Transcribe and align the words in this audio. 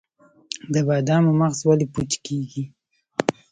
د 0.73 0.75
بادامو 0.87 1.31
مغز 1.39 1.59
ولې 1.67 1.87
پوچ 1.93 2.11
کیږي؟ 2.25 2.63